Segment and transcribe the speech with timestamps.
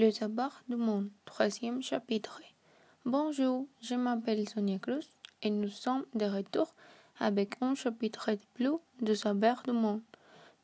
[0.00, 2.40] Le savoir du monde, troisième chapitre.
[3.04, 5.04] Bonjour, je m'appelle Sonia Cruz
[5.42, 6.74] et nous sommes de retour
[7.18, 10.00] avec un chapitre de plus de savoir du monde.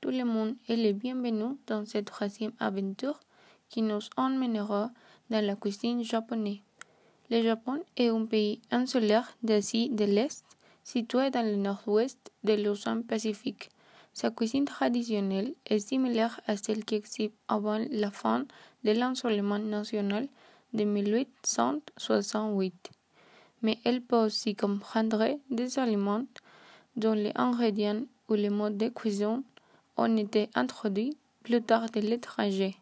[0.01, 3.21] Tout le monde est le bienvenu dans cette troisième aventure
[3.69, 4.91] qui nous emmènera
[5.29, 6.63] dans la cuisine japonaise.
[7.29, 10.47] Le Japon est un pays insulaire d'Asie de l'Est,
[10.83, 13.69] situé dans le nord-ouest de l'océan Pacifique.
[14.17, 18.47] Sa cuisine traditionnelle est similaire à celle qui existe avant la fin
[18.83, 20.27] de l'ensoleillement national
[20.73, 22.91] de 1868.
[23.61, 26.25] Mais elle peut aussi comprendre des aliments
[26.97, 29.45] dont les ingrédients ou les modes de cuisson
[29.99, 32.75] ont été introduits plus tard de l'étranger,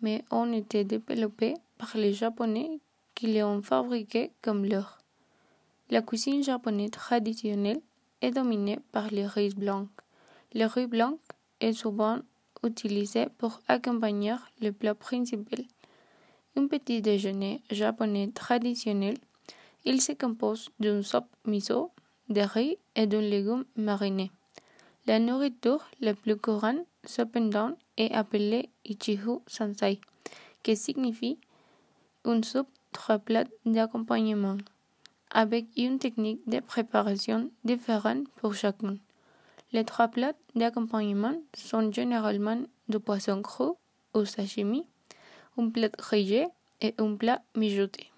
[0.00, 2.78] mais ont été développés par les Japonais
[3.16, 5.00] qui les ont fabriqués comme leur.
[5.90, 7.80] La cuisine japonaise traditionnelle
[8.20, 9.88] est dominée par les riz blancs.
[10.54, 11.18] Le riz blanc
[11.60, 12.20] est souvent
[12.64, 15.60] utilisé pour accompagner le plat principal.
[16.56, 19.18] Un petit déjeuner japonais traditionnel,
[19.84, 21.90] il se compose d'une soupe miso,
[22.30, 24.30] de riz et d'un légume mariné.
[25.06, 30.00] La nourriture la plus courante, cependant, est appelée ichihu sansai,
[30.62, 31.38] qui signifie
[32.24, 34.56] une soupe trois plats d'accompagnement,
[35.30, 38.96] avec une technique de préparation différente pour chacun.
[39.70, 43.72] Les trois plats d'accompagnement sont généralement du poisson cru
[44.14, 44.86] ou sashimi,
[45.58, 46.46] un plat grillé
[46.80, 48.10] et un plat mijoté.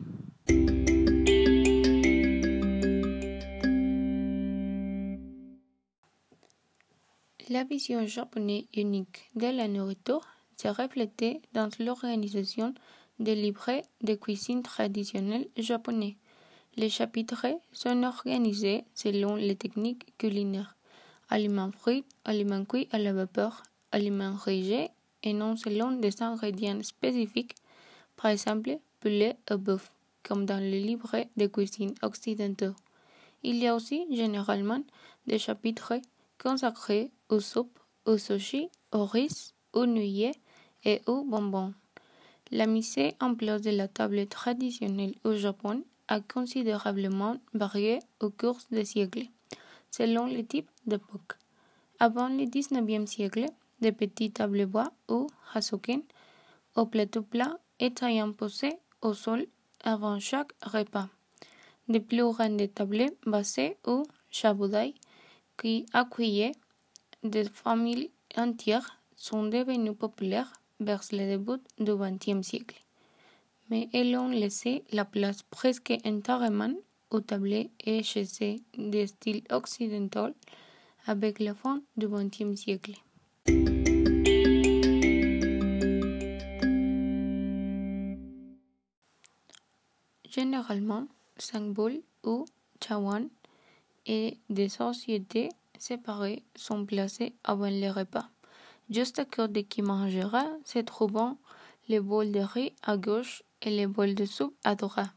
[7.48, 10.24] La vision japonaise unique de la nourriture
[10.56, 12.74] se reflétait dans l'organisation
[13.18, 16.16] des livrets de cuisine traditionnelle japonais.
[16.76, 20.76] Les chapitres sont organisés selon les techniques culinaires
[21.30, 24.90] aliments frits, aliments cuits à la vapeur, aliments régés
[25.22, 27.54] et non selon des ingrédients spécifiques,
[28.16, 32.74] par exemple poulet ou bœuf, comme dans les livrets de cuisine occidentaux.
[33.42, 34.82] Il y a aussi généralement
[35.26, 35.94] des chapitres
[36.42, 40.32] consacrés aux soupes, aux sushi, au riz, aux nouilles
[40.84, 41.72] et aux bonbons.
[42.50, 48.58] La mise en place de la table traditionnelle au Japon a considérablement varié au cours
[48.72, 49.28] des siècles
[49.90, 51.34] selon le type d'époque.
[51.98, 53.46] Avant le 19e siècle,
[53.80, 56.02] de petites tables bois ou hasuken
[56.76, 59.46] au plateau plat étaient imposées au sol
[59.82, 61.08] avant chaque repas.
[61.88, 64.94] De plus grandes tables basées ou chabudai
[65.60, 66.52] qui accueillaient
[67.22, 72.80] des familles entières sont devenues populaires vers le début du XXe siècle.
[73.68, 76.74] Mais elles ont laissé la place presque entièrement
[77.10, 80.34] au tablé et chassé de style occidental
[81.06, 82.94] avec la fin du XXe siècle.
[90.30, 92.44] Généralement, Sangbol ou
[92.82, 93.28] Chawan
[94.06, 95.48] et des sociétés
[95.78, 98.28] séparées sont placées avant le repas.
[98.90, 101.34] Juste à côté de qui mangera se trouvent
[101.88, 105.10] les bols de riz à gauche et les bols de soupe à droite.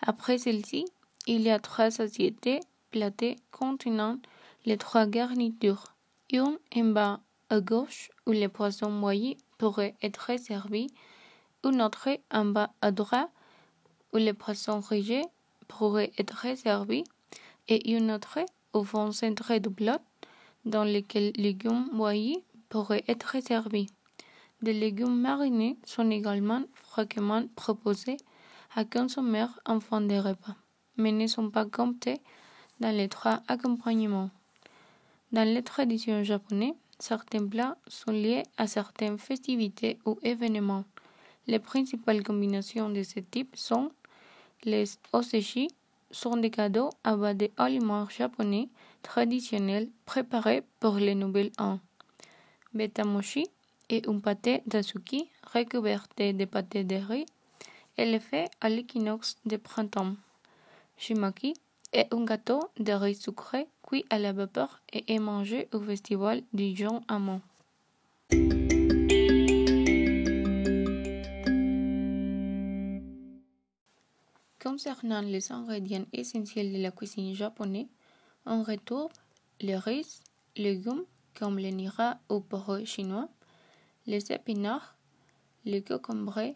[0.00, 0.86] Après celle-ci,
[1.26, 4.18] il y a trois assiettes platées contenant
[4.64, 5.94] les trois garnitures.
[6.32, 7.20] Une en bas
[7.50, 10.88] à gauche où les poissons moyens pourraient être servis,
[11.64, 13.30] une autre en bas à droite
[14.12, 15.24] où les poissons régés
[15.68, 17.04] pourraient être servis,
[17.68, 18.38] et une autre
[18.72, 20.00] au fond centré du plat
[20.64, 22.38] dans lequel les légumes moyens
[22.68, 23.88] pourraient être servis.
[24.62, 28.16] Des légumes marinés sont également fréquemment proposés
[28.74, 30.56] à consommer en fin de repas
[30.96, 32.20] mais ne sont pas comptés
[32.80, 34.30] dans les trois accompagnements.
[35.32, 40.84] Dans les traditions japonaises, certains plats sont liés à certaines festivités ou événements.
[41.46, 43.90] Les principales combinaisons de ce type sont
[44.64, 45.68] les osechi,
[46.10, 48.68] sont des cadeaux à base d'aliments japonais
[49.02, 51.78] traditionnels préparés pour les nouvelles an.
[52.74, 53.46] Betamoshi
[53.88, 57.26] est un pâté d'azuki recouvert de pâté de riz
[57.96, 60.16] et le fait à l'équinoxe de printemps.
[60.96, 61.54] Shimaki
[61.92, 66.42] est un gâteau de riz sucré cuit à la vapeur et est mangé au festival
[66.52, 67.40] du Jean Amont.
[74.62, 77.86] Concernant les ingrédients essentiels de la cuisine japonaise,
[78.46, 79.10] on retrouve
[79.60, 80.20] le riz,
[80.56, 81.04] légumes
[81.38, 83.28] comme le nira ou porro chinois,
[84.06, 84.96] les épinards,
[85.64, 86.54] le concombre,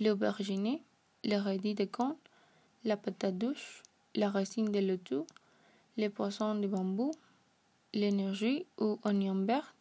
[0.00, 0.78] l'aubergine,
[1.22, 2.16] le radis de con,
[2.84, 3.82] la patate douce,
[4.14, 5.24] la racine de lotus,
[5.96, 7.12] les poissons de bambou,
[7.92, 9.74] l'énergie ou oignon vert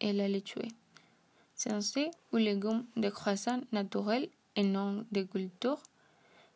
[0.00, 0.68] et la laitue.
[1.54, 5.82] Sensei ou légumes de croissant naturel et nom de culture.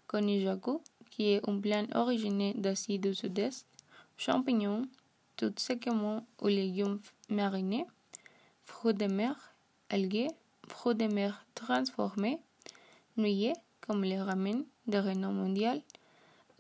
[0.07, 3.67] Konijaku, qui est un plant originaire d'Asie du Sud-Est.
[4.17, 4.89] Champignons,
[5.37, 6.99] tout séquemment ou légumes
[7.29, 7.87] marinés.
[8.65, 9.55] Fruits de mer,
[9.89, 10.29] algues,
[10.69, 12.39] fruits de mer transformés.
[13.17, 15.83] Nuillés, comme les ramen de renom mondial.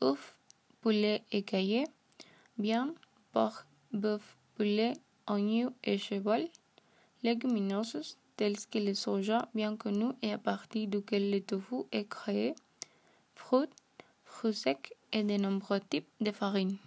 [0.03, 0.35] Ouf,
[0.81, 1.85] poulet écaillé.
[2.59, 2.95] Viande,
[3.33, 4.95] porc, bœuf, poulet,
[5.29, 6.49] oignon et cheval.
[7.23, 12.55] Légumineuses, tels que le soja bien connu et à partir duquel le tofu est créé,
[13.35, 13.69] fruits,
[14.25, 16.79] fruits secs et de nombreux types de farine.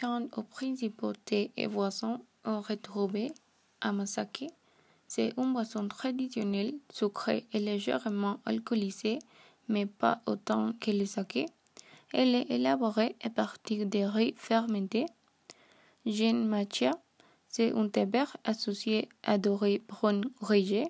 [0.00, 3.18] Quant aux principaux thés et boissons, on retrouve
[3.82, 4.46] Amasake.
[5.14, 9.18] C'est une boisson traditionnelle, sucrée et légèrement alcoolisée,
[9.68, 11.44] mais pas autant que le saké.
[12.14, 15.04] Elle est élaborée à partir de riz fermentés.
[16.06, 16.92] Gin matcha,
[17.46, 20.88] c'est un thé vert associé à du riz brun rayé.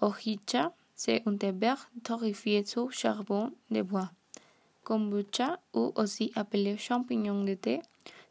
[0.00, 4.12] Ohicha, c'est un thé vert torréfié sous charbon de bois.
[4.84, 7.82] Kombucha, ou aussi appelé champignon de thé,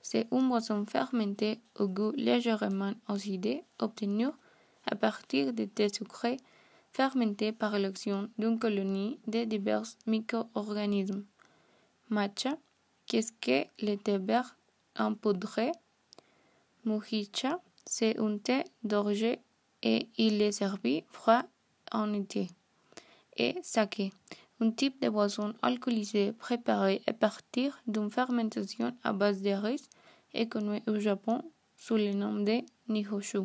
[0.01, 4.29] c'est une boisson fermentée au goût légèrement oxydé obtenue
[4.91, 6.37] à partir de thé sucré
[6.91, 11.25] fermenté par l'action d'une colonie de divers micro-organismes.
[12.09, 12.57] Matcha,
[13.05, 14.57] qu'est-ce que le thé vert
[14.97, 15.71] empoudré?
[16.85, 19.37] Mujicha, c'est un thé d'orge
[19.83, 21.43] et il est servi froid
[21.91, 22.47] en été.
[23.37, 24.11] Et sake,
[24.59, 29.87] un type de boisson alcoolisée préparée à partir d'une fermentation à base de riz
[30.33, 31.41] et connu au Japon
[31.77, 33.39] sous le nom de Nihonshu.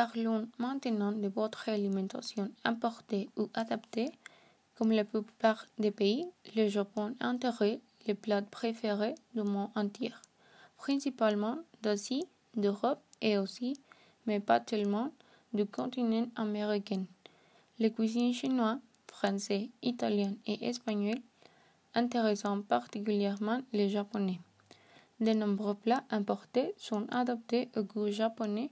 [0.00, 4.10] Parlons maintenant de votre alimentation importée ou adaptée.
[4.74, 6.24] Comme la plupart des pays,
[6.56, 10.14] le Japon intègre les plats préférés du monde entier,
[10.78, 12.24] principalement d'Asie,
[12.56, 13.78] d'Europe et aussi,
[14.24, 15.12] mais pas tellement,
[15.52, 17.04] du continent américain.
[17.78, 21.16] Les cuisines chinois, français, italien et espagnol
[21.94, 24.40] intéressant particulièrement les Japonais.
[25.20, 28.70] De nombreux plats importés sont adaptés au goût japonais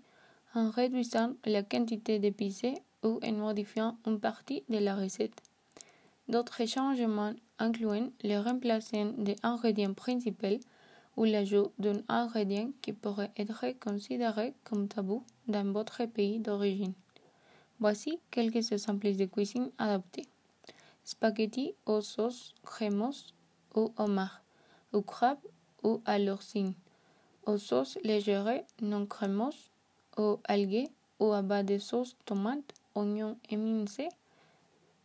[0.55, 2.63] en réduisant la quantité d'épices
[3.03, 5.41] ou en modifiant une partie de la recette.
[6.29, 10.61] D'autres changements incluent le remplacement des ingrédients principaux
[11.17, 16.95] ou l'ajout d'un ingrédient qui pourrait être considéré comme tabou dans votre pays d'origine.
[17.81, 20.27] Voici quelques exemples de cuisine adaptées.
[21.05, 23.35] Spaghetti aux sauces crémeuses
[23.75, 24.43] ou homard,
[24.93, 25.39] ou crabe
[25.83, 26.73] ou à l'oursin,
[27.47, 29.68] aux sauces légères non crémeuses
[30.19, 30.89] aux algues
[31.21, 34.09] ou à base de sauce tomate, oignons émincés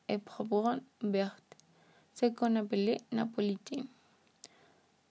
[0.09, 1.37] et poivron vert,
[2.13, 3.83] ce qu'on appelait napolitain.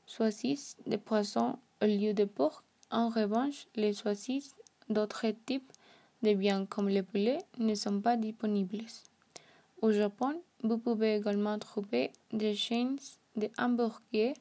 [0.06, 2.62] Saucisses de poisson au lieu de porc.
[2.90, 4.54] En revanche, les saucisses
[4.88, 5.72] d'autres types
[6.22, 8.84] de viande comme le poulet ne sont pas disponibles.
[9.81, 12.99] Au Japon, vous pouvez également trouver des chaînes
[13.37, 14.34] de hamburgers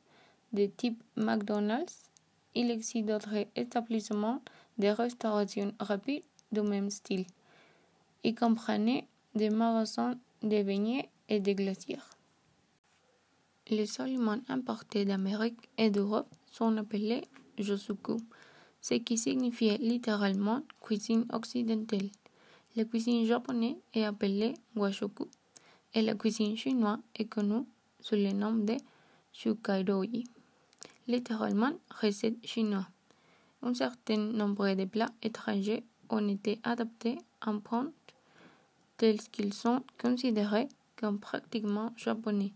[0.54, 2.12] de type McDonald's.
[2.54, 4.42] Il existe d'autres établissements
[4.78, 7.26] de restauration rapide du même style,
[8.24, 12.10] y comprenez des magasins de beignets et de glacières.
[13.70, 17.24] Les aliments importés d'Amérique et d'Europe sont appelés
[17.58, 18.18] josuku,
[18.82, 22.10] ce qui signifie littéralement cuisine occidentale.
[22.76, 25.28] La cuisine japonaise est appelée washoku
[25.94, 27.66] et la cuisine chinoise est connue
[28.00, 28.76] sous le nom de
[29.32, 30.24] shukairoi,
[31.08, 32.86] littéralement recette chinoise.
[33.64, 37.94] Un certain nombre de plats étrangers ont été adaptés en pointe
[38.98, 42.54] tels qu'ils sont considérés comme pratiquement japonais,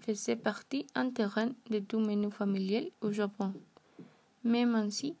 [0.00, 3.52] faisait partie intégrante de tout menu familial au Japon.
[4.44, 5.16] Même ainsi,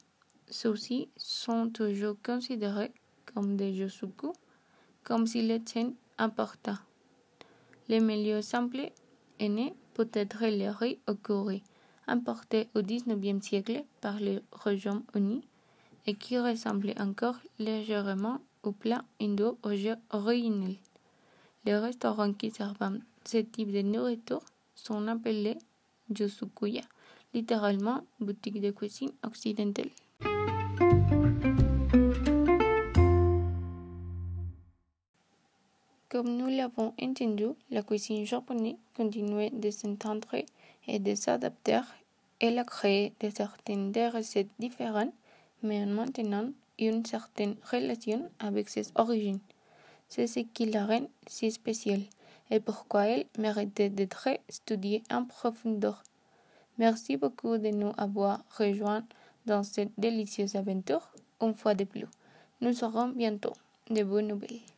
[0.48, 2.92] ceux-ci sont toujours considérés
[3.24, 4.32] comme des yosuku,
[5.02, 6.78] comme s'ils étaient importants.
[7.88, 8.90] Le milieu simple
[9.38, 11.62] est né peut-être le riz au curry,
[12.06, 15.42] importé au XIXe siècle par le Royaume-Uni
[16.06, 19.58] et qui ressemblait encore légèrement au plat indo
[20.12, 20.74] original.
[21.64, 24.42] Les restaurants qui servent ce type de nourriture
[24.74, 25.56] sont appelés
[26.14, 26.82] yosukuya,
[27.32, 29.88] littéralement boutique de cuisine occidentale.
[36.10, 40.28] Comme nous l'avons entendu, la cuisine japonaise continuait de s'entendre
[40.86, 41.80] et de s'adapter.
[42.40, 45.14] Elle a créé de certaines des recettes différentes,
[45.62, 49.40] mais en maintenant une certaine relation avec ses origines.
[50.08, 52.02] C'est ce qui la rend si spéciale.
[52.50, 56.02] et pourquoi il méritait d'être étudié en profondeur.
[56.78, 59.04] Merci beaucoup de nous avoir rejoints
[59.46, 62.06] dans cette délicieuse aventure, une fois de plus.
[62.60, 63.54] Nous serons bientôt
[63.90, 64.73] de bonnes nouvelles.